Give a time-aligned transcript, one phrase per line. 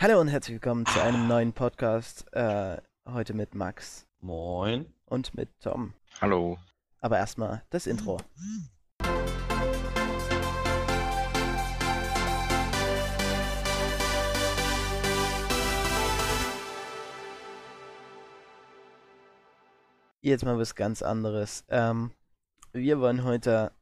[0.00, 2.32] Hallo und herzlich willkommen zu einem neuen Podcast.
[2.32, 4.86] Äh, heute mit Max Moin.
[5.06, 5.92] und mit Tom.
[6.20, 6.56] Hallo.
[7.00, 8.18] Aber erstmal das Intro.
[20.20, 21.64] Jetzt mal was ganz anderes.
[21.70, 22.12] Ähm,
[22.72, 23.72] wir wollen heute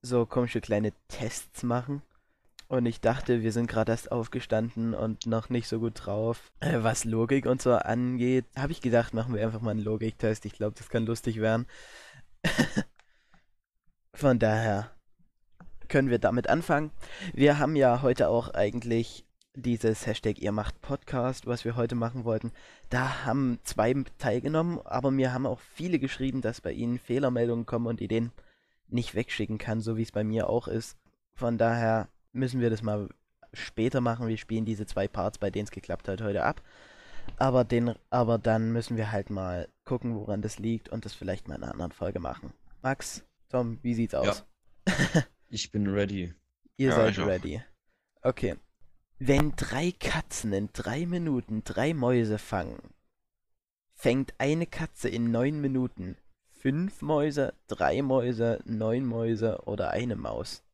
[0.00, 2.00] so komische kleine Tests machen.
[2.68, 6.50] Und ich dachte, wir sind gerade erst aufgestanden und noch nicht so gut drauf.
[6.60, 10.44] Äh, was Logik und so angeht, habe ich gedacht, machen wir einfach mal einen Logiktest.
[10.46, 11.66] Ich glaube, das kann lustig werden.
[14.14, 14.90] Von daher
[15.88, 16.90] können wir damit anfangen.
[17.32, 19.24] Wir haben ja heute auch eigentlich
[19.54, 22.52] dieses Hashtag ihr macht Podcast, was wir heute machen wollten.
[22.90, 27.86] Da haben zwei teilgenommen, aber mir haben auch viele geschrieben, dass bei ihnen Fehlermeldungen kommen
[27.86, 28.32] und die den
[28.88, 30.96] nicht wegschicken kann, so wie es bei mir auch ist.
[31.34, 33.08] Von daher müssen wir das mal
[33.52, 34.28] später machen.
[34.28, 36.62] Wir spielen diese zwei Parts, bei denen es geklappt hat, heute ab.
[37.38, 41.48] Aber, den, aber dann müssen wir halt mal gucken, woran das liegt und das vielleicht
[41.48, 42.52] mal in einer anderen Folge machen.
[42.82, 44.44] Max, Tom, wie sieht's aus?
[45.48, 46.34] Ich bin ready.
[46.76, 47.26] Ihr Ja, seid ich auch.
[47.26, 47.62] ready.
[48.22, 48.56] Okay.
[49.18, 52.78] Wenn drei Katzen in drei Minuten drei Mäuse fangen,
[53.94, 56.16] fängt eine Katze in neun Minuten
[56.50, 60.64] fünf Mäuse, drei Mäuse, neun Mäuse oder eine Maus.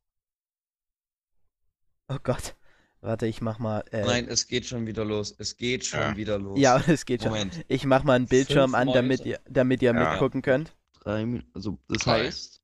[2.13, 2.55] Oh Gott.
[3.01, 3.83] Warte, ich mach mal.
[3.91, 5.35] Äh, Nein, es geht schon wieder los.
[5.39, 6.17] Es geht schon Ja.
[6.17, 6.59] wieder los.
[6.59, 7.33] ja, es geht schon.
[7.33, 7.65] Moment.
[7.69, 10.11] Ich mach mal einen Bildschirm Fünf an, damit ihr, damit ihr Ja.
[10.11, 10.77] mitgucken könnt.
[11.01, 12.25] Drei Min also das Drei.
[12.27, 12.61] heißt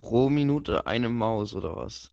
[0.00, 2.12] pro Minute eine Maus oder was?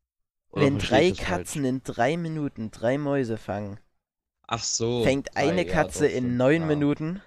[0.52, 1.30] Oder Wenn drei das falsch?
[1.30, 3.80] Katzen in drei Minuten drei Mäuse fangen,
[4.48, 5.04] Ach so.
[5.04, 6.68] fängt drei, eine ja, Katze in neun ja.
[6.68, 7.22] Minuten.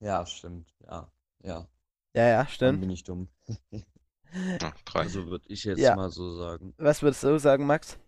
[0.00, 0.74] Ja, stimmt.
[0.84, 1.10] Ja.
[1.42, 1.66] Ja.
[2.14, 2.80] Ja, ja, Dann stimmt.
[2.80, 3.28] bin ich dumm.
[4.60, 5.00] Ja, drei.
[5.00, 5.94] Also würde ich jetzt Ja.
[5.96, 6.74] mal so sagen.
[6.78, 7.98] Was würdest du sagen, Max?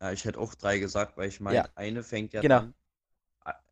[0.00, 1.68] Ja, ich hätte auch drei gesagt, weil ich meine, Ja.
[1.74, 2.60] eine fängt ja Genau.
[2.60, 2.74] dann.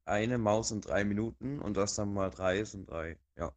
[0.05, 3.19] Eine Maus in drei Minuten und das dann mal drei sind drei.
[3.37, 3.53] Ja.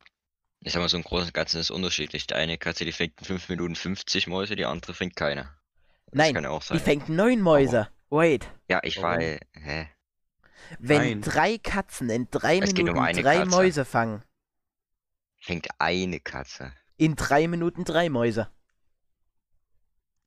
[0.59, 2.27] Ich sag mal, so im Großen und Ganzen ist unterschiedlich.
[2.27, 5.43] Die eine Katze, die fängt in 5 Minuten 50 Mäuse, die andere fängt keine.
[6.07, 6.79] Das Nein, kann ja auch Die sein.
[6.79, 7.87] fängt neun Mäuse.
[8.09, 8.49] Wait.
[8.67, 9.19] Ja, ich Warum?
[9.19, 9.39] weiß.
[9.53, 9.89] Hä?
[10.79, 11.21] Wenn Nein.
[11.21, 13.49] drei Katzen in drei Es um Minuten eine drei Katze.
[13.49, 14.23] Mäuse fangen,
[15.39, 16.73] Fängt eine Katze.
[17.01, 18.47] In drei Minuten drei Mäuse.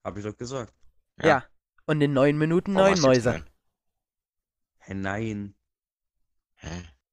[0.03, 0.75] Hab ich doch gesagt.
[1.21, 1.27] Ja.
[1.29, 1.45] Ja.
[1.87, 3.45] Und in neun Minuten Oh, neun Mäuse.
[4.79, 5.55] Hä, nein.
[6.57, 6.69] Hä?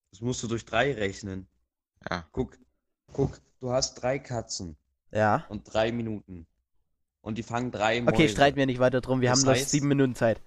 [0.09, 1.47] Das musst du durch drei rechnen.
[2.09, 2.27] Ja.
[2.31, 2.57] Guck,
[3.13, 4.75] guck, du hast drei Katzen
[5.11, 5.45] Ja.
[5.49, 6.47] und drei Minuten.
[7.21, 8.15] Und die fangen drei Mäuse.
[8.15, 9.21] Okay, streiten wir nicht weiter drum.
[9.21, 10.41] Wir Das haben noch heißt- sieben Minuten Zeit.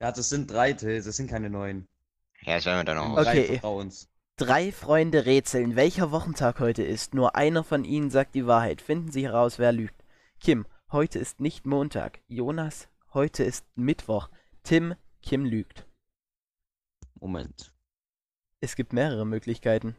[0.00, 1.86] Ja, das sind drei, Till, das sind keine neun.
[2.42, 3.12] Ja, das werden wir dann auch.
[3.18, 3.24] Okay.
[3.24, 4.08] Drei Vertrauens.
[4.38, 7.14] Drei Freunde rätseln, welcher Wochentag heute ist.
[7.14, 8.82] Nur einer von ihnen sagt die Wahrheit.
[8.82, 10.04] Finden Sie heraus, wer lügt.
[10.40, 12.20] Kim, heute ist nicht Montag.
[12.28, 14.28] Jonas, heute ist Mittwoch.
[14.62, 15.86] Tim, Kim lügt.
[17.14, 17.72] Moment.
[18.60, 19.96] Es gibt mehrere Möglichkeiten.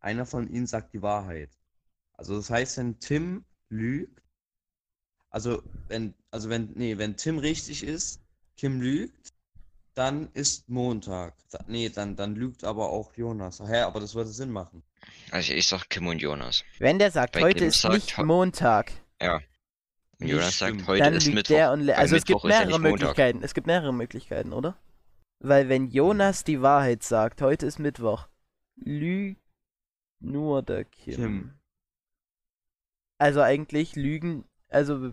[0.00, 1.50] Einer von ihnen sagt die Wahrheit.
[2.14, 4.24] Also das heißt, wenn Tim lügt,
[5.30, 8.20] also wenn, also wenn, nee, wenn Tim richtig ist,
[8.56, 9.32] Kim lügt,
[9.94, 11.34] dann ist Montag.
[11.50, 13.60] Da, nee, dann, dann lügt aber auch Jonas.
[13.60, 14.82] Hä, aber das würde Sinn machen.
[15.30, 16.64] Also ich sag Kim und Jonas.
[16.78, 19.42] Wenn der sagt, Bei heute Kim ist sagt nicht Montag, Und
[20.20, 21.54] Nicht Jonas sagt, heute dann ist lügt Mittwoch.
[21.54, 23.00] der und Also es gibt Mittwoch ja mehrere nicht Montag.
[23.00, 23.42] Möglichkeiten.
[23.42, 24.76] Es gibt mehrere Möglichkeiten, oder?
[25.40, 28.28] Weil wenn Jonas die Wahrheit sagt, heute ist Mittwoch,
[28.76, 29.40] lügt
[30.20, 31.16] nur der Kim.
[31.16, 31.54] Kim.
[33.18, 35.12] Also eigentlich lügen, also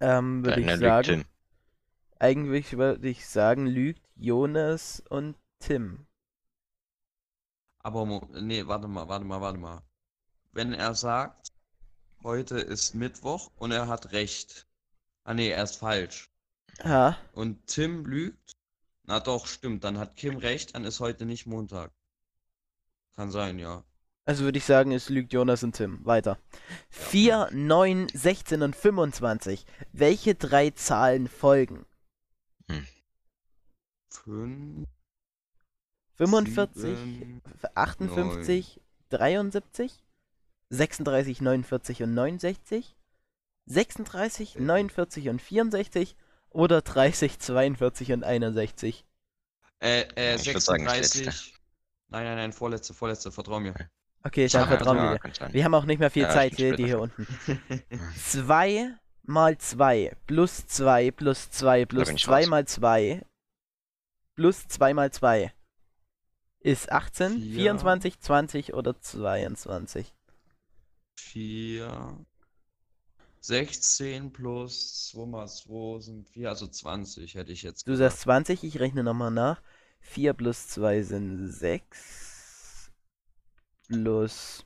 [0.00, 1.24] ähm, würde Dann, ich sagen, Tim.
[2.18, 6.06] Eigentlich würde ich sagen, lügt Jonas und Tim.
[7.80, 8.04] Aber,
[8.40, 9.82] nee, warte mal, warte mal, warte mal.
[10.52, 11.48] Wenn er sagt,
[12.22, 14.66] heute ist Mittwoch und er hat recht.
[15.24, 16.30] Ah, nee, er ist falsch.
[16.84, 18.52] Ha, Und Tim lügt.
[19.04, 19.84] Na doch, stimmt.
[19.84, 21.92] Dann hat Kim recht, dann ist heute nicht Montag.
[23.16, 23.84] Kann sein, ja.
[24.24, 26.04] also würde ich sagen, es lügt Jonas und Tim.
[26.04, 26.38] Weiter.
[26.90, 29.64] 4, 9, 16 und 25.
[29.92, 31.84] Welche drei Zahlen folgen?
[34.10, 34.88] Fünf,
[36.16, 37.42] 45, sieben,
[37.74, 40.04] 58, 73,
[40.70, 42.96] 36, 49 und 69,
[43.66, 46.16] 36, 49 und 64
[46.50, 49.04] oder 30, 42 und 61.
[49.80, 51.26] Äh, äh, Ich würd sagen, das 36.
[51.26, 51.50] letzte.
[52.08, 53.74] Nein, nein, nein, vorletzte, vorletzte, vertrau mir.
[54.24, 55.52] Okay, dann Ja, vertrauen ja, wir.
[55.52, 56.84] Wir haben auch nicht mehr viel Ja, Zeit, die später.
[56.84, 57.26] hier unten.
[58.26, 58.94] 2
[59.28, 62.46] mal 2 plus 2 plus 2 plus bin ich 2 raus.
[62.46, 63.24] mal 2
[64.34, 65.52] plus 2 mal 2
[66.60, 67.54] ist 18, Vier.
[67.54, 70.12] 24, 20 oder 22.
[71.18, 72.24] Vier.
[73.40, 78.12] 16 plus 2 mal 2 sind 4, also 20 hätte ich jetzt Du gesagt.
[78.12, 79.62] sagst 20, ich rechne nochmal nach.
[80.00, 82.92] 4 plus 2 sind 6.
[83.88, 84.64] Plus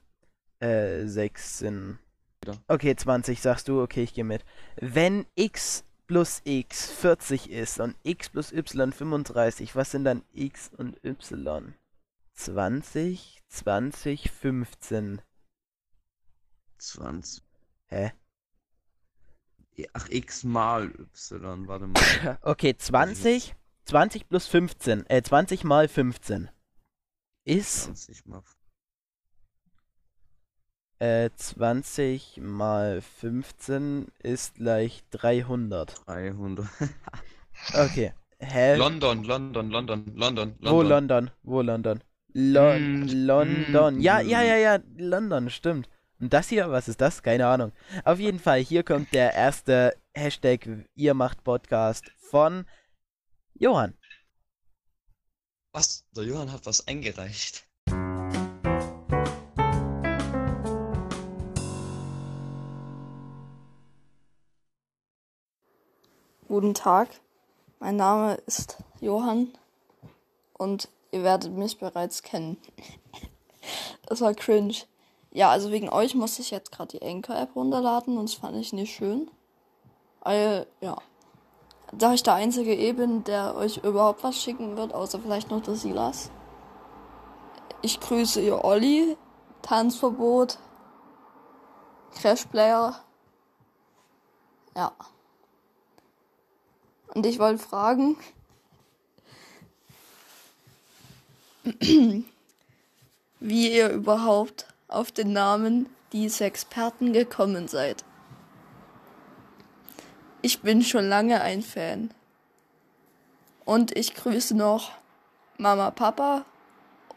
[0.60, 1.98] äh, 6 sind.
[2.42, 2.60] Wieder.
[2.68, 4.44] Okay, 20 sagst du, okay, ich gehe mit.
[4.76, 10.70] Wenn x plus x 40 ist und x plus y 35, was sind dann x
[10.76, 11.74] und y?
[12.34, 15.22] 20, 20, 15.
[16.78, 17.44] 20.
[17.86, 18.12] Hä?
[19.92, 22.38] Ach, x mal y, warte mal.
[22.42, 23.54] Okay, 20,
[23.84, 26.50] 20 plus 15, äh, 20 mal 15
[27.44, 28.42] ist 20 mal.
[31.02, 36.00] Äh, 20 mal 15 ist gleich 300.
[36.06, 36.66] 300.
[37.74, 38.12] Okay.
[38.38, 38.74] Hä?
[38.76, 41.30] London, London, London, London, Wo London?
[41.42, 42.02] Wo London?
[42.34, 43.98] Lon Mm, London.
[43.98, 44.46] mm, Ja, ja, mm.
[44.46, 45.88] ja, ja, London, stimmt.
[46.20, 47.22] Und das hier, was ist das?
[47.22, 47.72] Keine Ahnung.
[48.04, 52.64] Auf jeden Fall, hier kommt der erste Hashtag Ihr macht Podcast von
[53.54, 53.94] Johann.
[55.74, 56.06] Was?
[56.16, 57.64] Der Johann hat was eingereicht.
[66.52, 67.08] Guten Tag,
[67.80, 69.54] mein Name ist Johann
[70.52, 72.58] und ihr werdet mich bereits kennen.
[74.06, 74.74] Das war cringe.
[75.30, 78.74] Ja, also wegen euch musste ich jetzt gerade die Anchor-App runterladen und das fand ich
[78.74, 79.30] nicht schön.
[80.20, 80.98] Weil, ja,
[81.90, 85.62] da ich der Einzige eh bin, der euch überhaupt was schicken wird, außer vielleicht noch
[85.62, 86.30] der Silas.
[87.80, 89.16] Ich grüße ihr Olli,
[89.62, 90.58] Tanzverbot,
[92.10, 93.00] Crashplayer.
[94.76, 94.92] Ja.
[97.14, 98.16] Und ich wollte fragen,
[103.40, 108.04] wie ihr überhaupt auf den Namen diese Experten gekommen seid.
[110.40, 112.10] Ich bin schon lange ein Fan.
[113.64, 114.90] Und ich grüße noch
[115.58, 116.44] Mama, Papa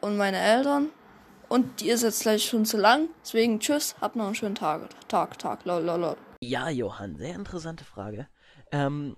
[0.01, 0.89] und meine Eltern.
[1.49, 3.09] Und die ist jetzt gleich schon zu lang.
[3.23, 4.89] Deswegen tschüss, habt noch einen schönen Tag.
[5.07, 6.17] Tag, Tag, lol, lol, lol.
[6.41, 8.27] Ja, Johann, sehr interessante Frage.
[8.71, 9.15] Ähm,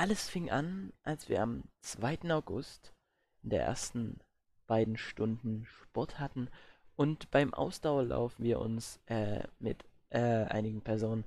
[0.00, 2.30] alles fing an, als wir am 2.
[2.30, 2.94] August
[3.42, 4.18] in der ersten
[4.66, 6.48] beiden Stunden Sport hatten
[6.96, 11.26] und beim Ausdauerlauf wir uns äh, mit äh, einigen Personen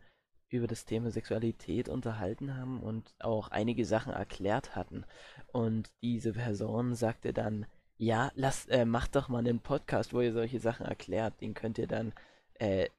[0.49, 5.05] über das Thema Sexualität unterhalten haben und auch einige Sachen erklärt hatten.
[5.51, 7.67] Und diese Person sagte dann,
[7.97, 11.41] ja, lass, äh, macht doch mal einen Podcast, wo ihr solche Sachen erklärt.
[11.41, 12.11] Den könnt ihr dann
[12.55, 12.89] äh,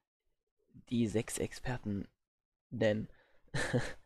[0.89, 2.07] die sechs Experten
[2.71, 3.09] nennen.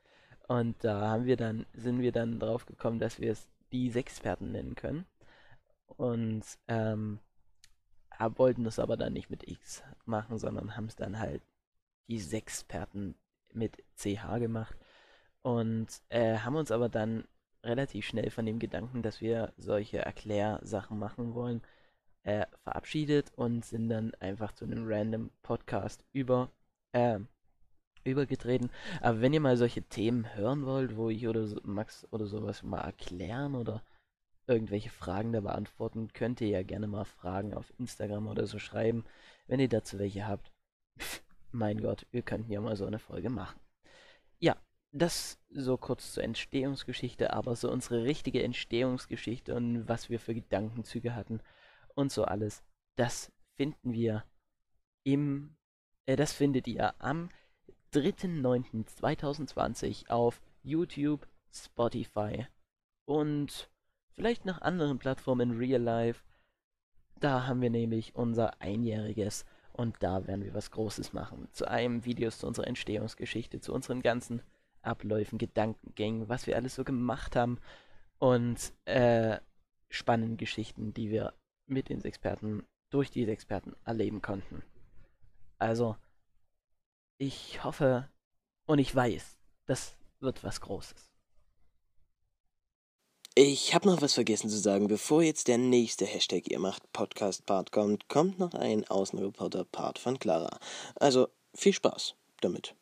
[0.49, 4.51] und da haben wir dann, sind wir dann drauf gekommen, dass wir es die Sexperten
[4.51, 5.05] nennen können.
[5.87, 7.21] Und ähm,
[8.19, 11.43] wollten es aber dann nicht mit X machen, sondern haben es dann halt
[12.09, 13.15] die Sexperten
[13.53, 14.75] mit CH gemacht.
[15.43, 17.29] Und äh, haben uns aber dann
[17.63, 21.61] relativ schnell von dem Gedanken, dass wir solche Erklärsachen machen wollen,
[22.23, 26.51] äh, verabschiedet und sind dann einfach zu einem random Podcast über
[26.93, 27.21] äh,
[28.11, 28.71] übergetreten.
[29.01, 32.63] Aber wenn ihr mal solche Themen hören wollt, wo ich oder so, Max oder sowas
[32.63, 33.83] mal erklären oder
[34.47, 39.05] irgendwelche Fragen da beantworten, könnt ihr ja gerne mal Fragen auf Instagram oder so schreiben,
[39.47, 40.51] wenn ihr dazu welche habt.
[41.53, 43.61] mein Gott, wir könnten ja mal so eine Folge machen.
[44.39, 44.57] Ja,
[44.93, 51.15] das so kurz zur Entstehungsgeschichte, aber so unsere richtige Entstehungsgeschichte und was wir für Gedankenzüge
[51.15, 51.41] hatten
[51.95, 52.63] und so alles,
[52.97, 54.25] das finden wir
[55.05, 55.57] im,
[56.07, 57.29] äh, das findet ihr am
[57.93, 62.47] 3.9.2020 auf YouTube, Spotify
[63.05, 63.71] und
[64.15, 66.25] vielleicht noch anderen Plattformen in Real Life.
[67.21, 71.49] Da haben wir nämlich unser Einjähriges und da werden wir was Großes machen.
[71.53, 74.43] Zu einem Videos zu unserer Entstehungsgeschichte, zu unseren ganzen
[74.83, 77.59] Abläufen, Gedankengängen, was wir alles so gemacht haben
[78.19, 79.39] und äh,
[79.89, 81.35] spannenden Geschichten, die wir
[81.67, 84.63] mit den Experten, durch diese Experten erleben konnten.
[85.59, 85.97] Also,
[87.19, 88.09] ich hoffe
[88.67, 91.11] und ich weiß, das wird was Großes.
[93.35, 94.89] Ich habe noch was vergessen zu sagen.
[94.89, 100.59] Bevor jetzt der nächste Hashtag ihr macht Podcast-Part kommt, kommt noch ein Außenreporter-Part von Clara.
[100.97, 102.75] Also viel Spaß damit.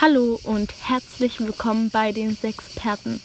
[0.00, 3.22] Hallo und herzlich willkommen bei den Sexperten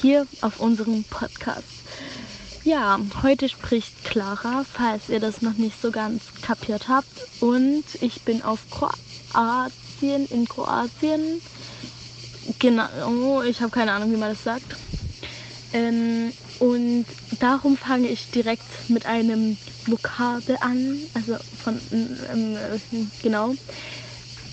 [0.00, 1.64] hier auf unserem Podcast.
[2.62, 7.26] Ja, heute spricht Clara, falls ihr das noch nicht so ganz kapiert habt.
[7.40, 11.40] Und ich bin auf Kroatien, in Kroatien.
[12.58, 14.76] Genau, ich habe keine Ahnung, wie man das sagt.
[15.72, 17.06] Ähm, und
[17.38, 20.98] darum fange ich direkt mit einem Vokabel an.
[21.14, 21.80] Also von,
[22.30, 22.78] ähm, äh,
[23.22, 23.54] genau.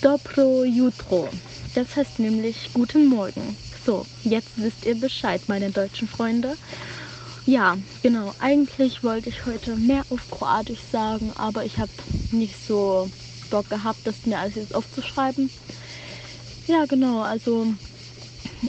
[0.01, 1.27] Dobro Jutro.
[1.75, 3.57] Das heißt nämlich Guten Morgen.
[3.85, 6.55] So, jetzt wisst ihr Bescheid, meine deutschen Freunde.
[7.47, 8.33] Ja, genau.
[8.39, 11.93] Eigentlich wollte ich heute mehr auf Kroatisch sagen, aber ich habe
[12.29, 13.09] nicht so
[13.49, 15.49] Bock gehabt, das mir alles jetzt aufzuschreiben.
[16.67, 17.21] Ja, genau.
[17.21, 17.67] Also,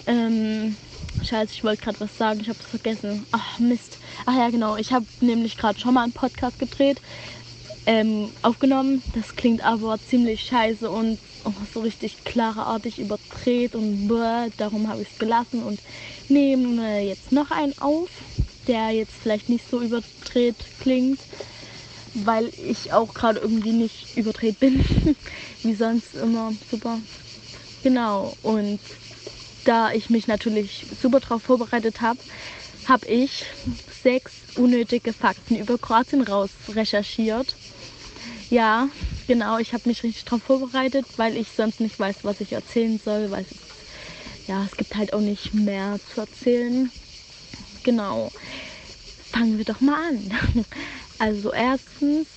[0.06, 0.76] ähm,
[1.24, 2.38] scheiße, ich wollte gerade was sagen.
[2.40, 3.26] Ich habe es vergessen.
[3.32, 3.98] Ach, Mist.
[4.26, 4.76] Ach ja, genau.
[4.76, 7.00] Ich habe nämlich gerade schon mal einen Podcast gedreht,
[7.84, 9.02] ähm, aufgenommen.
[9.12, 15.02] Das klingt aber ziemlich scheiße und oh, so richtig klareartig überdreht und bläh, darum habe
[15.02, 15.82] ich es gelassen und
[16.28, 18.10] nehme jetzt noch einen auf,
[18.68, 21.20] der jetzt vielleicht nicht so überdreht klingt,
[22.14, 24.84] weil ich auch gerade irgendwie nicht überdreht bin,
[25.62, 27.00] wie sonst immer super.
[27.82, 28.80] Genau, und
[29.64, 32.18] da ich mich natürlich super darauf vorbereitet habe,
[32.86, 33.44] habe ich
[34.02, 37.56] sechs unnötige Fakten über Kroatien raus recherchiert.
[38.50, 38.88] Ja,
[39.26, 42.98] genau, ich habe mich richtig darauf vorbereitet, weil ich sonst nicht weiß, was ich erzählen
[42.98, 43.54] soll, weil es,
[44.46, 46.90] ja, es gibt halt auch nicht mehr zu erzählen.
[47.82, 48.30] Genau.
[49.32, 50.64] Fangen wir doch mal an.
[51.20, 52.28] Also erstens,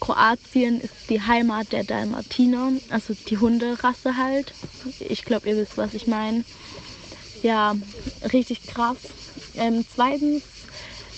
[0.00, 4.54] Kroatien ist die Heimat der Dalmatiner, also die Hunderasse halt.
[4.98, 6.42] Ich glaube, ihr wisst, was ich meine.
[7.42, 7.76] Ja,
[8.32, 8.96] richtig krass.
[9.54, 10.42] Ähm, zweitens,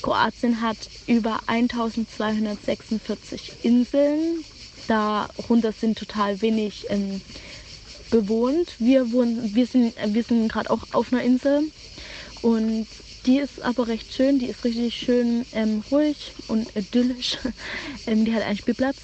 [0.03, 4.45] Kroatien hat über 1246 Inseln.
[4.89, 7.21] Darunter sind total wenig ähm,
[8.11, 8.75] bewohnt.
[8.79, 11.71] Wir, wohnen, wir sind, wir sind gerade auch auf einer Insel
[12.43, 12.87] und
[13.27, 14.39] die ist aber recht schön.
[14.39, 17.39] Die ist richtig schön ähm, ruhig und idyllisch.
[18.07, 18.97] ähm, die hat einen Spielplatz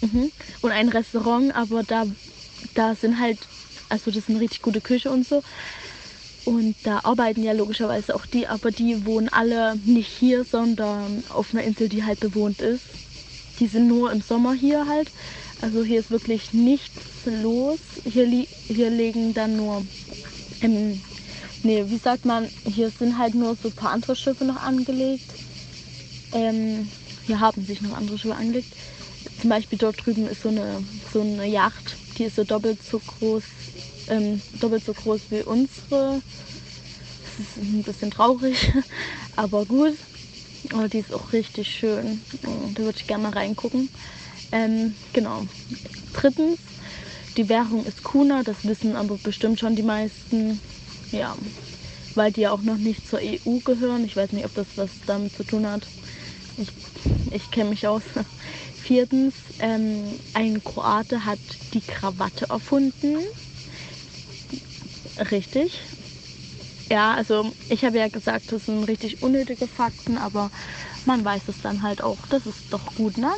[0.00, 0.30] mhm.
[0.60, 2.04] und ein Restaurant, aber da,
[2.74, 3.38] da sind halt,
[3.88, 5.42] also das ist eine richtig gute Küche und so.
[6.44, 11.52] Und da arbeiten ja logischerweise auch die, aber die wohnen alle nicht hier, sondern auf
[11.52, 12.84] einer Insel, die halt bewohnt ist.
[13.60, 15.10] Die sind nur im Sommer hier halt.
[15.60, 17.78] Also hier ist wirklich nichts los.
[18.10, 19.84] Hier, hier liegen dann nur,
[20.62, 21.02] ähm,
[21.62, 25.38] nee, wie sagt man, hier sind halt nur so ein paar andere Schiffe noch angelegt.
[26.32, 26.90] Ähm,
[27.26, 28.74] hier haben sich noch andere Schiffe angelegt.
[29.38, 33.00] Zum Beispiel dort drüben ist so eine, so eine Yacht, die ist so doppelt so
[33.00, 33.44] groß
[34.08, 36.22] ähm, doppelt so groß wie unsere.
[37.22, 38.72] Das ist ein bisschen traurig,
[39.36, 39.94] aber gut.
[40.72, 42.22] Aber die ist auch richtig schön.
[42.42, 43.88] Da würde ich gerne mal reingucken.
[44.52, 45.46] Ähm, genau.
[46.12, 46.58] Drittens,
[47.36, 50.60] die Währung ist Kuna, das wissen aber bestimmt schon die meisten.
[51.10, 51.36] Ja,
[52.14, 54.04] weil die ja auch noch nicht zur EU gehören.
[54.04, 55.92] Ich weiß nicht, ob das was damit zu tun hat.
[56.56, 56.74] Ich,
[57.30, 58.04] ich kenne mich aus.
[58.76, 61.40] Viertens, ähm, ein Kroate hat
[61.74, 63.18] die Krawatte erfunden.
[65.16, 65.86] Richtig.
[66.90, 70.50] Ja, also ich habe ja gesagt, das sind richtig unnötige Fakten, aber
[71.04, 72.26] man weiß es dann halt auch.
[72.26, 73.30] Das ist doch gut, ne?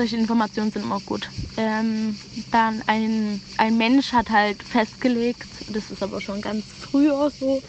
[0.00, 1.28] Solche Informationen sind immer gut.
[1.58, 2.16] Ähm,
[2.50, 7.62] dann ein, ein Mensch hat halt festgelegt, das ist aber schon ganz früher so,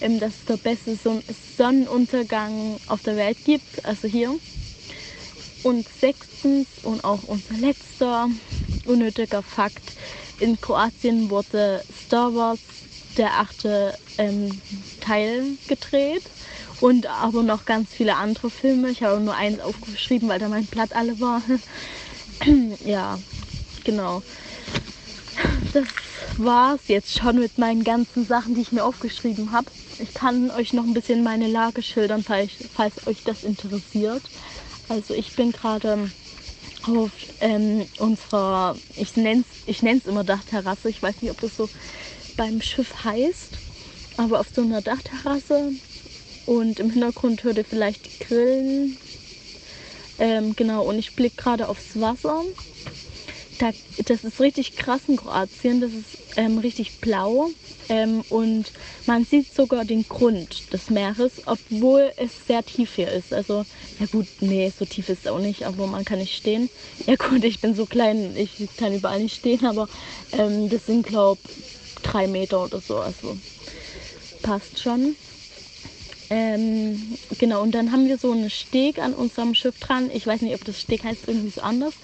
[0.00, 1.22] ähm, dass es der beste Son
[1.58, 4.34] Sonnenuntergang auf der Welt gibt, also hier.
[5.62, 8.30] Und sechstens und auch unser letzter
[8.86, 9.92] unnötiger Fakt,
[10.40, 12.60] in Kroatien wurde Star Wars
[13.18, 14.48] der achte ähm,
[15.00, 16.22] Teil gedreht
[16.84, 18.90] und aber noch ganz viele andere Filme.
[18.90, 21.40] Ich habe nur eins aufgeschrieben, weil da mein Blatt alle war.
[22.84, 23.18] ja,
[23.84, 24.20] genau.
[25.72, 25.86] Das
[26.36, 29.64] war's jetzt schon mit meinen ganzen Sachen, die ich mir aufgeschrieben habe.
[29.98, 34.22] Ich kann euch noch ein bisschen meine Lage schildern, falls, falls euch das interessiert.
[34.90, 36.10] Also ich bin gerade
[36.86, 41.56] auf ähm, unserer, ich nenne es ich nenn's immer Dachterrasse, ich weiß nicht, ob das
[41.56, 41.70] so
[42.36, 43.56] beim Schiff heißt,
[44.18, 45.72] aber auf so einer Dachterrasse
[46.46, 48.98] und im Hintergrund hört ihr vielleicht die Grillen.
[50.18, 52.44] Ähm, genau, und ich blicke gerade aufs Wasser.
[53.58, 53.72] Da,
[54.04, 57.50] das ist richtig krass in Kroatien, das ist ähm, richtig blau
[57.88, 58.72] ähm, und
[59.06, 63.32] man sieht sogar den Grund des Meeres, obwohl es sehr tief hier ist.
[63.32, 63.64] Also,
[63.98, 66.70] ja gut, nee, so tief ist es auch nicht, aber man kann nicht stehen.
[67.06, 69.88] Ja gut, ich bin so klein, ich kann überall nicht stehen, aber
[70.32, 73.38] ähm, das sind, glaube ich, drei Meter oder so, also
[74.42, 75.16] passt schon.
[76.30, 80.10] Ähm, genau, und dann haben wir so einen Steg an unserem Schiff dran.
[80.12, 81.94] Ich weiß nicht, ob das Steg heißt irgendwie so anders.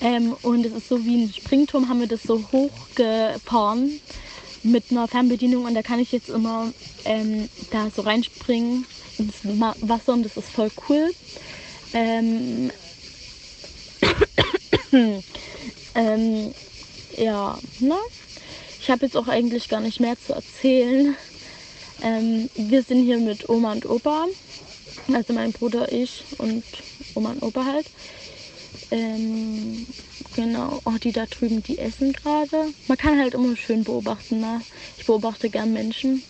[0.00, 4.00] Ähm, und es ist so wie ein Springturm, haben wir das so hochgefahren
[4.62, 6.72] mit einer Fernbedienung und da kann ich jetzt immer
[7.04, 8.86] ähm, da so reinspringen
[9.18, 11.14] ins Wasser und das ist voll cool.
[11.92, 12.72] Ähm,
[15.94, 16.54] ähm,
[17.16, 17.96] ja, ne?
[18.80, 21.16] Ich habe jetzt auch eigentlich gar nicht mehr zu erzählen.
[22.02, 24.26] Ähm, wir sind hier mit Oma und Opa,
[25.12, 26.64] also mein Bruder, ich und
[27.14, 27.90] Oma und Opa halt.
[28.90, 29.86] Ähm,
[30.34, 32.74] genau, oh, die da drüben, die essen gerade.
[32.88, 34.64] Man kann halt immer schön beobachten, ne?
[34.98, 36.24] Ich beobachte gern Menschen.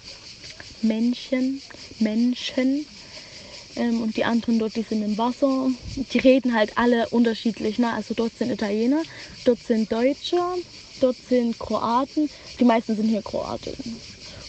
[0.82, 1.62] Männchen,
[1.98, 2.86] Menschen.
[3.76, 5.70] Ähm, und die anderen dort, die sind im Wasser.
[5.96, 7.92] Die reden halt alle unterschiedlich, ne?
[7.94, 9.04] Also dort sind Italiener,
[9.44, 10.38] dort sind Deutsche,
[11.00, 12.28] dort sind Kroaten.
[12.60, 14.02] Die meisten sind hier Kroaten.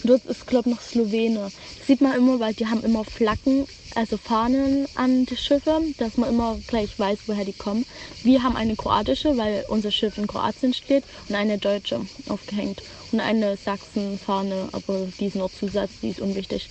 [0.06, 1.52] Dort ist, glaube ich, noch Slowene.
[1.78, 6.18] Das sieht man immer, weil die haben immer Flaggen, also Fahnen an die Schiffe, dass
[6.18, 7.86] man immer gleich weiß, woher die kommen.
[8.22, 12.84] Wir haben eine kroatische, weil unser Schiff in Kroatien steht, und eine deutsche aufgehängt.
[13.12, 16.70] Und eine Sachsen-Fahne, aber die ist nur Zusatz, die ist unwichtig.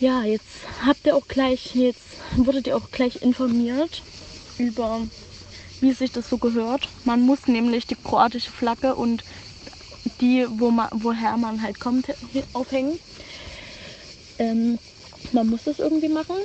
[0.00, 2.00] Ja, jetzt habt ihr auch gleich, jetzt
[2.36, 4.02] wurdet ihr auch gleich informiert
[4.56, 5.02] über,
[5.80, 6.88] wie sich das so gehört.
[7.04, 9.24] Man muss nämlich die kroatische Flagge und
[10.20, 12.06] die, wo man, woher man halt kommt,
[12.52, 12.98] aufhängen.
[14.38, 14.78] Ähm,
[15.32, 16.36] man muss das irgendwie machen.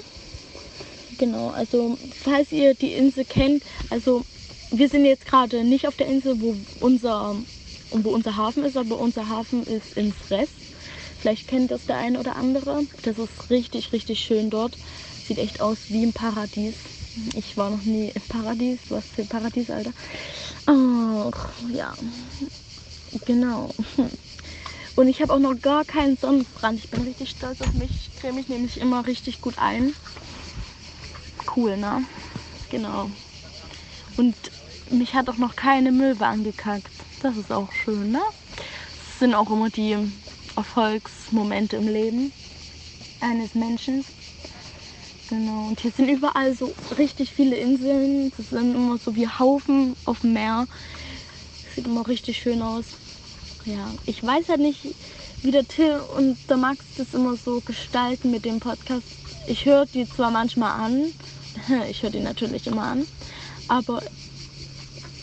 [1.17, 4.23] Genau, also falls ihr die Insel kennt, also
[4.71, 7.35] wir sind jetzt gerade nicht auf der Insel, wo unser,
[7.91, 10.49] wo unser Hafen ist, aber unser Hafen ist in Fress.
[11.19, 12.83] Vielleicht kennt das der eine oder andere.
[13.01, 14.77] Das ist richtig, richtig schön dort.
[15.27, 16.75] Sieht echt aus wie im Paradies.
[17.35, 18.79] Ich war noch nie im Paradies.
[18.89, 19.91] Was für ein Paradies, Alter.
[20.65, 21.93] Ach, ja.
[23.25, 23.69] Genau.
[24.95, 26.79] Und ich habe auch noch gar keinen Sonnenbrand.
[26.79, 27.89] Ich bin richtig stolz auf mich.
[27.89, 29.93] Ich creme mich nämlich immer richtig gut ein.
[31.55, 32.03] Cool, ne?
[32.69, 33.09] Genau.
[34.17, 34.35] Und
[34.91, 36.89] mich hat auch noch keine Milbe angekackt.
[37.21, 38.21] Das ist auch schön, ne?
[38.57, 39.97] Das sind auch immer die
[40.55, 42.31] Erfolgsmomente im Leben
[43.21, 44.05] eines Menschen.
[45.29, 45.67] Genau.
[45.67, 48.31] Und hier sind überall so richtig viele Inseln.
[48.35, 50.67] Das sind immer so wie Haufen auf dem Meer.
[51.75, 52.85] Sieht immer richtig schön aus.
[53.65, 54.87] Ja, ich weiß ja nicht,
[55.43, 59.05] wie der Till und der Max das immer so gestalten mit dem Podcast.
[59.47, 61.13] Ich höre die zwar manchmal an,
[61.89, 63.07] ich höre die natürlich immer an,
[63.67, 64.01] aber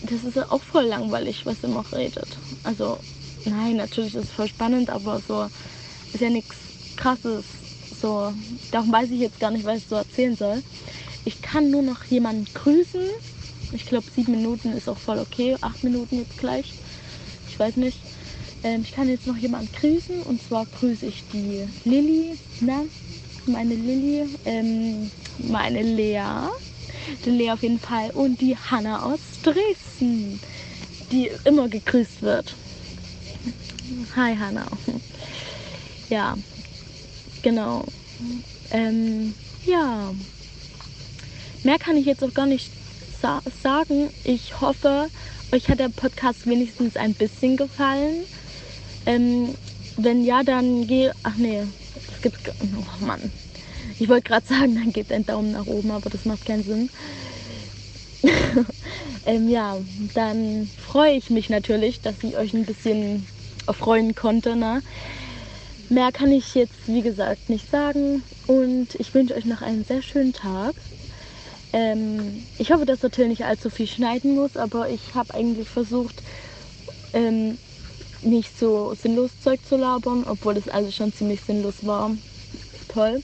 [0.03, 2.39] das ist ja auch voll langweilig, was immer redet.
[2.63, 2.99] Also,
[3.45, 5.49] nein, natürlich ist es voll spannend, aber so
[6.13, 6.57] ist ja nichts
[6.97, 7.45] krasses.
[8.01, 8.33] So,
[8.71, 10.63] darum weiß ich jetzt gar nicht, was ich so erzählen soll.
[11.25, 13.01] Ich kann nur noch jemanden grüßen.
[13.73, 15.57] Ich glaube, sieben Minuten ist auch voll okay.
[15.61, 16.73] Acht Minuten jetzt gleich.
[17.49, 17.99] Ich weiß nicht.
[18.63, 20.23] Ähm, ich kann jetzt noch jemanden grüßen.
[20.23, 22.39] Und zwar grüße ich die Lilly.
[22.61, 22.85] Na,
[23.47, 24.27] meine Lilly.
[24.45, 26.49] Ähm, meine Lea.
[27.25, 28.11] Die Lea auf jeden Fall.
[28.11, 30.41] Und die Hanna aus Dresden.
[31.13, 32.55] Die immer gegrüßt wird.
[34.15, 34.67] Hi Hanna.
[36.09, 36.39] Ja,
[37.43, 37.85] genau.
[38.71, 39.35] Ähm,
[39.67, 40.15] ja.
[41.65, 42.71] Mehr kann ich jetzt auch gar nicht
[43.63, 44.11] sagen.
[44.25, 45.09] Ich hoffe,
[45.53, 48.25] euch hat der Podcast wenigstens ein bisschen gefallen.
[49.07, 49.55] Ähm,
[49.97, 51.11] wenn ja, dann geh.
[51.23, 51.63] Ach nee,
[52.15, 52.39] es gibt.
[52.49, 53.31] Oh Mann.
[53.99, 56.91] Ich wollte gerade sagen, dann gebt einen Daumen nach oben, aber das macht keinen Sinn.
[59.27, 59.79] ähm, ja,
[60.15, 63.27] dann freue ich mich natürlich, dass ich euch ein bisschen
[63.67, 64.57] erfreuen konnte.
[64.57, 64.83] Ne?
[65.89, 68.23] Mehr kann ich jetzt, wie gesagt, nicht sagen.
[68.47, 70.75] Und ich wünsche euch noch einen sehr schönen Tag.
[71.77, 75.69] Ähm, ich hoffe, dass der Till nicht allzu viel schneiden muss, aber ich habe eigentlich
[75.69, 76.15] versucht,
[77.13, 77.59] ähm,
[78.23, 82.17] nicht so sinnlos Zeug zu labern, obwohl das alles schon ziemlich sinnlos war.
[82.89, 83.23] Toll.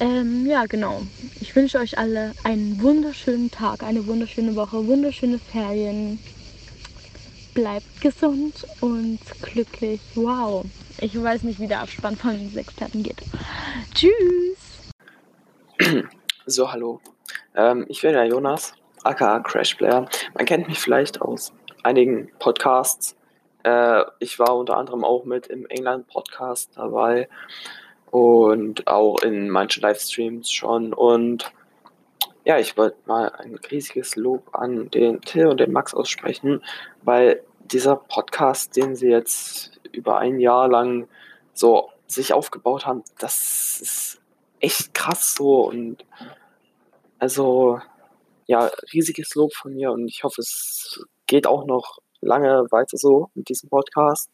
[0.00, 1.02] Ähm, ja, genau.
[1.42, 6.20] Ich wünsche euch alle einen wunderschönen Tag, eine wunderschöne Woche, wunderschöne Ferien.
[7.52, 10.00] Bleibt gesund und glücklich.
[10.14, 10.64] Wow.
[11.02, 13.18] Ich weiß nicht, wie der Abspann von den Experten geht.
[13.94, 14.10] Tschüss.
[16.46, 17.00] So, hallo.
[17.54, 20.06] Ähm, ich bin der Jonas, aka Crashplayer.
[20.34, 23.16] Man kennt mich vielleicht aus einigen Podcasts.
[23.64, 27.28] Äh, ich war unter anderem auch mit im England-Podcast dabei
[28.10, 30.92] und auch in manchen Livestreams schon.
[30.92, 31.52] Und
[32.44, 36.62] ja, ich wollte mal ein riesiges Lob an den Till und den Max aussprechen,
[37.02, 41.08] weil dieser Podcast, den sie jetzt über ein Jahr lang
[41.54, 44.20] so sich aufgebaut haben, das ist
[44.60, 46.04] echt krass so und
[47.22, 47.80] also
[48.46, 53.30] ja, riesiges Lob von mir und ich hoffe, es geht auch noch lange weiter so
[53.34, 54.28] mit diesem Podcast.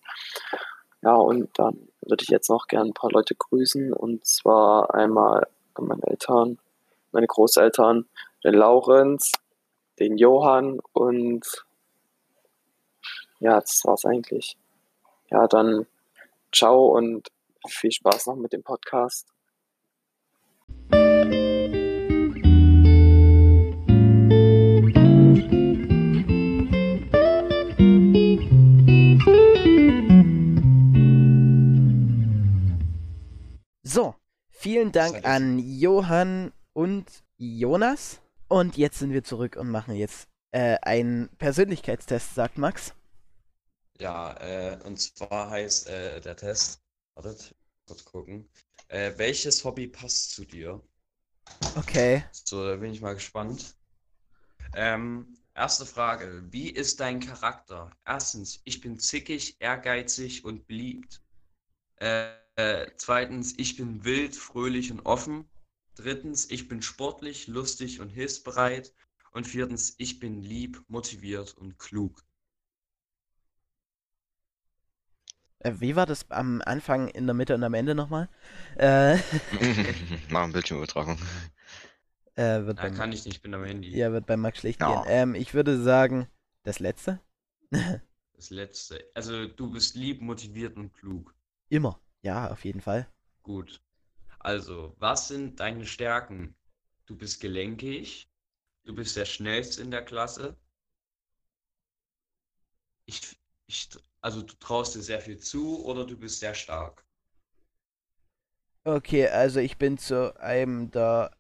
[1.03, 5.47] Ja, und dann würde ich jetzt noch gerne ein paar Leute grüßen und zwar einmal
[5.79, 6.59] meine Eltern,
[7.13, 8.09] meine Großeltern,
[8.43, 9.33] den Laurenz,
[9.99, 11.67] den Johann und
[13.39, 14.57] ja, das war's eigentlich.
[15.31, 15.87] Ja, dann
[16.55, 17.29] ciao und
[17.67, 19.29] viel Spaß noch mit dem Podcast.
[34.59, 38.21] Vielen Dank an Johann und Jonas.
[38.49, 42.95] Und jetzt sind wir zurück und machen jetzt äh, einen Persönlichkeitstest, sagt Max.
[44.01, 46.81] Ja, äh, und zwar heißt äh, der Test,
[47.15, 47.55] wartet,
[47.87, 48.49] kurz gucken,
[48.89, 50.81] äh, welches Hobby passt zu dir?
[51.77, 52.25] Okay.
[52.33, 53.77] So, da bin ich mal gespannt.
[54.75, 57.91] Ähm, erste Frage, wie ist dein Charakter?
[58.05, 61.21] Erstens, ich bin zickig, ehrgeizig und beliebt.
[61.97, 65.49] Äh, äh, zweitens, ich bin wild, fröhlich und offen.
[65.95, 68.93] Drittens, ich bin sportlich, lustig und hilfsbereit.
[69.33, 72.23] Und viertens, ich bin lieb, motiviert und klug.
[75.61, 78.29] Äh, wie war das am Anfang, in der Mitte und am Ende nochmal?
[78.77, 79.19] Äh,
[80.31, 81.19] Machen Bildschirmübertragung.
[82.37, 83.97] äh, wird beim, kann ich nicht, ich bin am Handy.
[83.97, 85.03] ja, wird bei Max schlecht Ja.
[85.03, 85.05] gehen.
[85.07, 86.29] Ähm, ich würde sagen,
[86.65, 87.21] das letzte?
[88.33, 89.05] Das letzte.
[89.13, 91.35] Also, du bist lieb, motiviert und klug.
[91.71, 92.01] Immer.
[92.23, 93.09] Ja, auf jeden Fall.
[93.43, 93.83] Gut.
[94.41, 96.57] Also, was sind deine Stärken?
[97.07, 98.31] Du bist gelenkig,
[98.85, 100.57] du bist der Schnellste in der Klasse.
[103.07, 103.89] Ich, ich,
[104.21, 107.05] also du traust dir sehr viel zu oder du bist sehr stark.
[108.85, 111.31] Okay, also ich bin zu einem der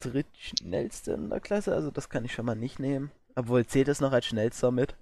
[0.00, 3.10] drittschnellste in der Klasse, also das kann ich schon mal nicht nehmen.
[3.34, 4.96] Obwohl, zählt es noch als schnellster mit?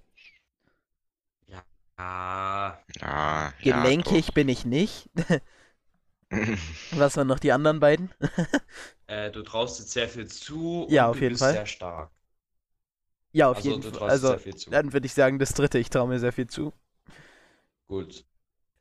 [2.01, 5.11] Ah, Ja, Gelenkig bin ich nicht.
[6.31, 6.67] ja.
[6.91, 8.11] Was waren noch die anderen beiden?
[9.09, 11.61] äh, du traust dir sehr viel zu Ja, und auf du jeden bist Fall.
[11.61, 12.11] sehr stark.
[13.33, 14.03] Ja, auf Also, jeden Fall.
[14.07, 14.39] Also,
[14.71, 16.73] dann würde ich sagen, das dritte, ich traue mir sehr viel zu.
[17.89, 18.25] Gut.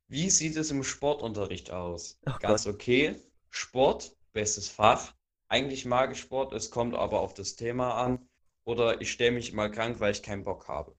[0.08, 2.20] Wie sieht es im Sportunterricht aus?
[2.28, 3.16] Oh Ganz okay.
[3.50, 5.16] Sport, bestes Fach.
[5.50, 8.30] Eigentlich mag ich Sport, es kommt aber auf das Thema an.
[8.66, 10.96] Oder ich stelle mich mal krank, weil ich keinen Bock habe.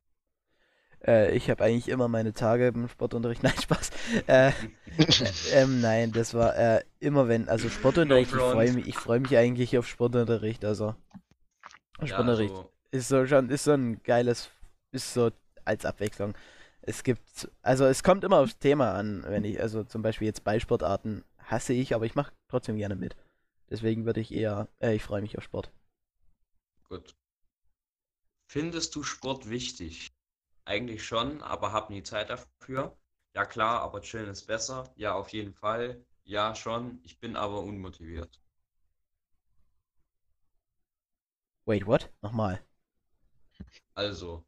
[1.06, 3.42] Äh, ich habe eigentlich immer meine Tage im Sportunterricht.
[3.44, 3.90] Nein, Spaß.
[4.26, 4.52] Äh,
[5.52, 8.52] ähm, nein, das war äh, immer wenn, also Sportunterricht, ich front.
[8.52, 10.94] freue mich, ich freue mich eigentlich auf Sportunterricht, also
[12.00, 14.50] Ja, Sportunterricht also, ist so schon, ist so ein geiles,
[14.92, 15.30] ist so
[15.64, 16.34] als Abwechslung.
[16.82, 20.44] Es gibt, also es kommt immer aufs Thema an, wenn ich, also zum Beispiel jetzt
[20.44, 23.16] Ballsportarten hasse ich, aber ich mache trotzdem gerne mit.
[23.70, 25.70] Deswegen würde ich eher, äh, ich freue mich auf Sport.
[26.88, 27.14] gut.
[28.50, 30.12] Findest du Sport wichtig?
[30.70, 32.96] Eigentlich schon, aber hab nie Zeit dafür.
[33.34, 34.90] Ja klar, aber chillen ist besser.
[34.96, 36.02] Ja, auf jeden Fall.
[36.24, 36.98] Ja, schon.
[37.02, 38.40] Ich bin aber unmotiviert.
[41.64, 42.10] Wait, what?
[42.22, 42.60] Nochmal.
[43.94, 44.44] Also,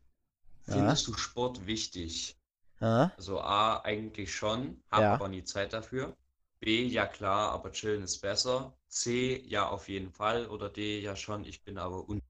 [0.66, 0.98] Ja.
[0.98, 2.36] findest du Sport wichtig?
[2.80, 5.12] Ah, Also A, eigentlich schon, hab Ja.
[5.12, 6.16] aber nie Zeit dafür.
[6.60, 8.76] B, ja klar, aber chillen ist besser.
[8.88, 10.48] C, ja auf jeden Fall.
[10.48, 12.22] Oder D, ja schon, ich bin aber un...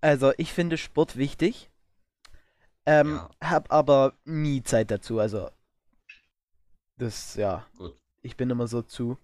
[0.00, 1.70] Also ich finde Sport wichtig,
[2.86, 3.30] ähm, Ja.
[3.42, 5.18] hab aber nie Zeit dazu.
[5.20, 5.50] Also
[6.98, 7.96] das, ja, Gut.
[8.22, 9.18] ich bin immer so zu,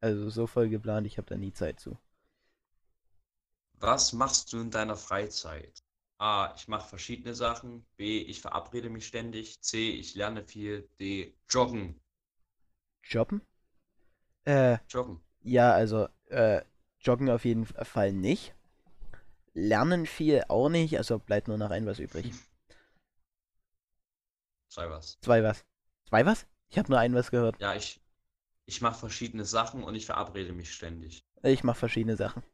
[0.00, 1.98] also so voll geplant, ich habe da nie Zeit zu.
[3.80, 5.82] Was machst du in deiner Freizeit?
[6.18, 7.84] A, ich mache verschiedene Sachen.
[7.96, 9.60] B, ich verabrede mich ständig.
[9.60, 10.88] C, ich lerne viel.
[11.00, 12.00] D, joggen.
[13.02, 13.42] Jobben?
[14.44, 15.22] Äh, Joggen.
[15.42, 16.62] ja, also äh,
[17.00, 18.54] joggen auf jeden Fall nicht.
[19.54, 22.32] Lernen viel auch nicht, also bleibt nur noch ein was übrig.
[24.70, 25.18] Sei was.
[25.20, 25.64] Zwei was?
[26.08, 26.46] Zwei was?
[26.68, 27.60] Ich habe nur ein was gehört.
[27.60, 28.00] Ja, ich,
[28.66, 31.24] ich mache verschiedene Sachen und ich verabrede mich ständig.
[31.42, 32.44] Ich mache verschiedene Sachen.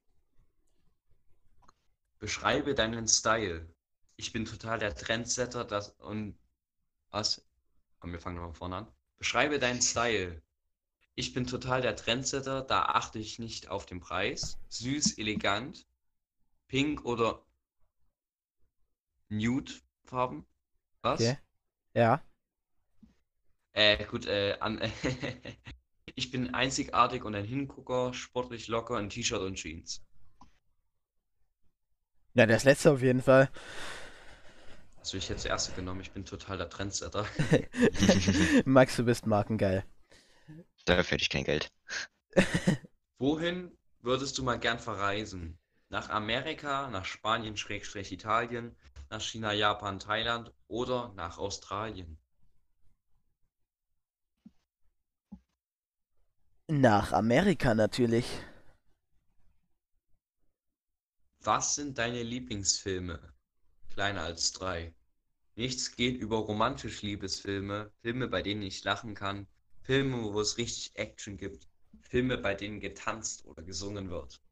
[2.18, 3.68] Beschreibe deinen Style.
[4.16, 6.38] Ich bin total der Trendsetter, das und
[7.10, 7.44] was?
[8.00, 8.92] Komm, wir fangen nochmal vorne an.
[9.18, 10.40] Beschreibe deinen Style.
[11.16, 14.58] Ich bin total der Trendsetter, da achte ich nicht auf den Preis.
[14.70, 15.86] Süß, elegant,
[16.68, 17.44] pink oder
[19.28, 19.72] nude
[20.04, 20.46] Farben.
[21.02, 21.20] Was?
[21.20, 21.38] Okay.
[21.96, 22.22] Ja.
[23.72, 24.78] Äh, gut, äh, an,
[26.14, 30.04] ich bin einzigartig und ein Hingucker, sportlich locker in T-Shirt und Jeans.
[32.34, 33.48] Ja, das letzte auf jeden Fall.
[34.98, 37.26] Also ich hätte das erste genommen, ich bin total der Trendsetter.
[38.66, 39.82] Max, du bist markengeil.
[40.84, 41.72] Dafür hätte ich kein Geld.
[43.18, 45.58] Wohin würdest du mal gern verreisen?
[45.88, 48.76] Nach Amerika, nach Spanien, Schrägstrich Italien,
[49.16, 52.18] nach China, Japan, Thailand oder nach Australien?
[56.68, 58.26] Nach Amerika natürlich.
[61.40, 63.32] Was sind deine Lieblingsfilme?
[63.88, 64.92] Kleiner als drei.
[65.54, 69.46] Nichts geht über romantisch Liebesfilme, Filme, bei denen ich lachen kann,
[69.80, 71.66] Filme, wo es richtig Action gibt,
[72.02, 74.42] Filme, bei denen getanzt oder gesungen wird.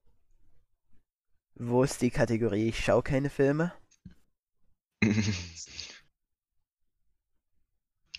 [1.56, 2.70] Wo ist die Kategorie?
[2.70, 3.74] Ich schau keine Filme.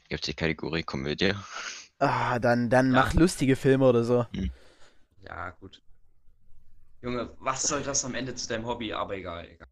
[0.09, 1.33] Gibt's die Kategorie Komödie?
[1.99, 2.93] Ah, dann, dann Ja.
[2.93, 4.25] mach lustige Filme oder so.
[5.17, 5.81] Ja, gut.
[7.01, 8.91] Junge, was soll das am Ende zu deinem Hobby?
[8.93, 9.67] Aber egal, egal.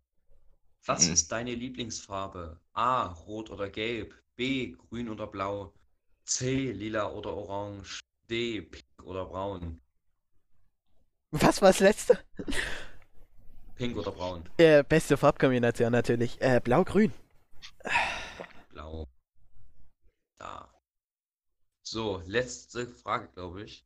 [0.85, 1.13] Was Mhm.
[1.13, 2.59] ist deine Lieblingsfarbe?
[2.73, 3.07] A.
[3.07, 4.15] Rot oder Gelb.
[4.35, 4.71] B.
[4.73, 5.73] Grün oder Blau.
[6.25, 6.71] C.
[6.73, 8.01] Lila oder Orange.
[8.29, 8.61] D.
[8.61, 9.81] Pink oder Braun.
[11.31, 12.19] Was war das letzte?
[13.75, 14.47] Pink oder Braun.
[14.57, 16.39] Äh, beste Farbkombination natürlich.
[16.41, 17.11] Äh, blau-grün.
[18.69, 19.07] Blau.
[20.37, 20.73] Da.
[21.81, 23.85] So, letzte Frage, glaube ich.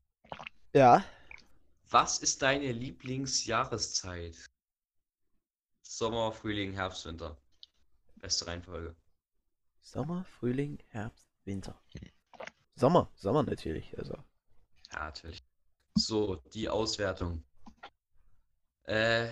[0.74, 1.04] Ja.
[1.90, 4.36] Was ist deine Lieblingsjahreszeit?
[5.82, 7.38] Sommer, Frühling, Herbst, Winter.
[8.16, 8.96] Beste Reihenfolge.
[9.82, 11.82] Sommer, Frühling, Herbst, Winter.
[12.76, 13.98] Sommer, Sommer natürlich.
[13.98, 14.14] Also.
[14.92, 15.44] Ja, natürlich.
[15.96, 17.44] So, die Auswertung.
[18.84, 19.30] Äh,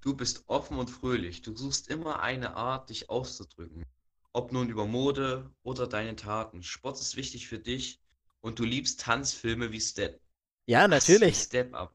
[0.00, 1.42] du bist offen und fröhlich.
[1.42, 3.84] Du suchst immer eine Art, dich auszudrücken.
[4.32, 6.62] Ob nun über Mode oder deine Taten.
[6.62, 8.00] Sport ist wichtig für dich
[8.40, 10.20] und du liebst Tanzfilme wie Step.
[10.66, 11.36] Ja, natürlich.
[11.36, 11.94] Step Up.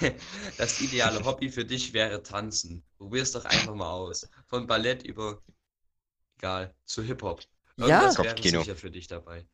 [0.56, 2.82] Das ideale Hobby für dich wäre Tanzen.
[2.96, 4.28] Probier's doch einfach mal aus.
[4.46, 5.42] Von Ballett über,
[6.38, 7.42] egal, zu Hip-Hop.
[7.76, 7.86] Ja.
[7.86, 8.60] Irgendwas wäre Kopfkino.
[8.60, 9.46] sicher für dich dabei.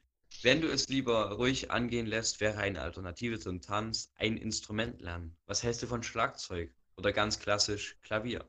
[0.43, 5.37] Wenn du es lieber ruhig angehen lässt, wäre eine Alternative zum Tanz ein Instrument lernen.
[5.47, 6.73] Was hältst du von Schlagzeug?
[6.99, 8.45] Oder ganz klassisch Klavier?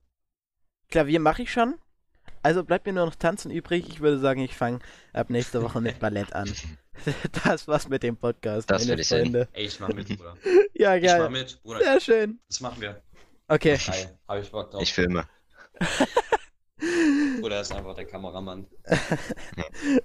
[0.90, 1.76] Klavier mache ich schon.
[2.42, 3.88] Also bleibt mir nur noch Tanzen übrig.
[3.90, 4.80] Ich würde sagen, ich fange
[5.14, 6.52] ab nächste Woche mit Ballett an.
[7.46, 9.22] Das war's mit dem Podcast, Das meine will ich sehen.
[9.32, 9.48] Freunde.
[9.54, 10.36] Ey, ich mach mit, Bruder.
[10.74, 11.30] Ja, Ich mach geil.
[11.30, 11.80] mit, Bruder.
[11.80, 12.40] Sehr schön.
[12.50, 13.02] Das machen wir.
[13.48, 13.78] Okay.
[13.78, 14.82] Geil, hab ich Bock drauf.
[14.82, 15.26] Ich filme.
[17.40, 18.68] Bruder ist einfach der Kameramann.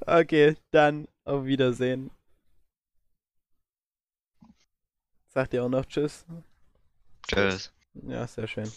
[0.06, 2.12] Okay, dann auf Wiedersehen.
[5.30, 6.24] Sagt ihr auch noch Tschüss?
[7.26, 7.73] Tschüss.
[7.94, 8.72] Ja, sehr schön.